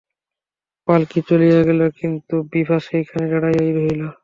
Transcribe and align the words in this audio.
পাল্কী 0.87 1.19
চলিয়া 1.27 1.59
গেল, 1.67 1.81
কিন্তু 1.99 2.35
বিভা 2.51 2.77
সেইখানে 2.87 3.25
দাঁড়াইয়া 3.31 3.63
রহিল। 3.77 4.01